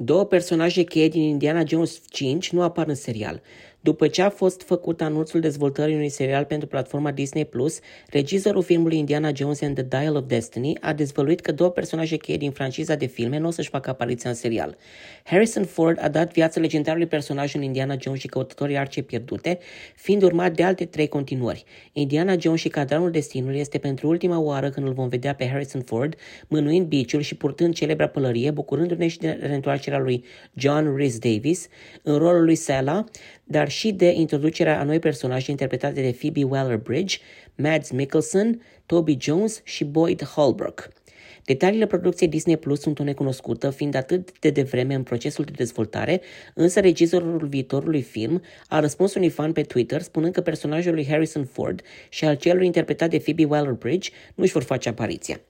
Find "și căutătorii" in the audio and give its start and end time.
18.20-18.76